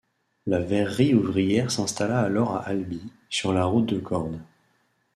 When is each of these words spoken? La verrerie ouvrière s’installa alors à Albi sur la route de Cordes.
La 0.47 0.57
verrerie 0.57 1.13
ouvrière 1.13 1.69
s’installa 1.69 2.21
alors 2.21 2.55
à 2.55 2.61
Albi 2.61 3.03
sur 3.29 3.53
la 3.53 3.65
route 3.65 3.85
de 3.93 3.99
Cordes. 3.99 4.41